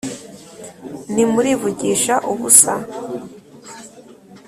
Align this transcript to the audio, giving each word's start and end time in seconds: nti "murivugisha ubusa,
nti 1.11 1.23
"murivugisha 1.33 2.13
ubusa, 2.31 2.73